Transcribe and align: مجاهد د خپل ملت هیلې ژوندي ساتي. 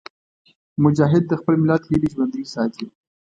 مجاهد 0.83 1.23
د 1.27 1.33
خپل 1.41 1.53
ملت 1.61 1.81
هیلې 1.89 2.07
ژوندي 2.13 2.43
ساتي. 2.53 2.85